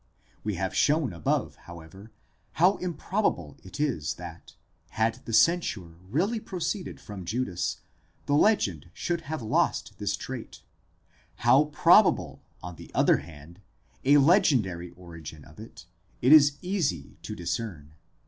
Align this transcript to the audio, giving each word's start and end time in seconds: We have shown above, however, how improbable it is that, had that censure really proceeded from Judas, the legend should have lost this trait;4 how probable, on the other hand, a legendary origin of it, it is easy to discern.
We 0.43 0.55
have 0.55 0.73
shown 0.75 1.13
above, 1.13 1.55
however, 1.69 2.09
how 2.53 2.77
improbable 2.77 3.59
it 3.63 3.79
is 3.79 4.15
that, 4.15 4.55
had 4.89 5.23
that 5.23 5.33
censure 5.33 5.93
really 6.09 6.39
proceeded 6.39 6.99
from 6.99 7.23
Judas, 7.23 7.81
the 8.25 8.33
legend 8.33 8.89
should 8.95 9.21
have 9.29 9.43
lost 9.43 9.99
this 9.99 10.17
trait;4 10.17 10.61
how 11.43 11.63
probable, 11.65 12.41
on 12.63 12.77
the 12.77 12.89
other 12.95 13.17
hand, 13.17 13.59
a 14.03 14.17
legendary 14.17 14.89
origin 14.97 15.45
of 15.45 15.59
it, 15.59 15.85
it 16.19 16.33
is 16.33 16.53
easy 16.63 17.17
to 17.21 17.35
discern. 17.35 17.93